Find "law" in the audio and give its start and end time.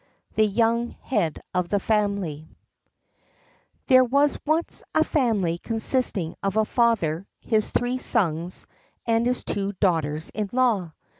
10.53-10.93